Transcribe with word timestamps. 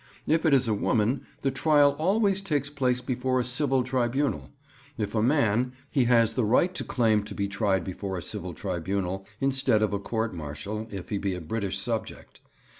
If 0.25 0.47
it 0.47 0.53
is 0.55 0.67
a 0.67 0.73
woman, 0.73 1.27
the 1.43 1.51
trial 1.51 1.95
always 1.99 2.41
takes 2.41 2.71
place 2.71 3.01
before 3.01 3.39
a 3.39 3.43
civil 3.45 3.83
tribunal; 3.83 4.49
if 4.97 5.13
a 5.13 5.21
man, 5.21 5.73
he 5.91 6.05
has 6.05 6.33
the 6.33 6.43
right 6.43 6.73
to 6.73 6.83
claim 6.83 7.21
to 7.23 7.35
be 7.35 7.47
tried 7.47 7.83
before 7.83 8.17
a 8.17 8.23
civil 8.23 8.55
tribunal 8.55 9.27
instead 9.39 9.83
of 9.83 9.93
a 9.93 9.99
court 9.99 10.33
martial, 10.33 10.87
if 10.89 11.09
he 11.09 11.19
be 11.19 11.35
a 11.35 11.39
British 11.39 11.77
subject. 11.77 12.41